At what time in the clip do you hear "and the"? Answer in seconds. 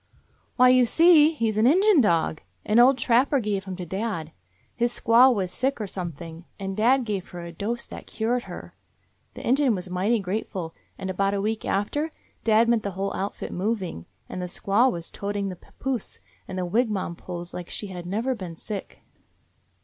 14.27-14.47, 16.47-16.65